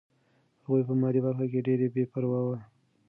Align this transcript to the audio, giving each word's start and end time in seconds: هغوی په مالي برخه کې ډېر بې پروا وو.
هغوی 0.63 0.81
په 0.87 0.93
مالي 1.01 1.19
برخه 1.25 1.45
کې 1.51 1.65
ډېر 1.67 1.79
بې 1.93 2.03
پروا 2.11 2.39
وو. 2.45 2.55